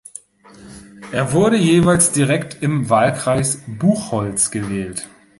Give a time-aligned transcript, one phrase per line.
[1.11, 5.07] Er wurde jeweils direkt im Wahlkreis Buchholz gewählt.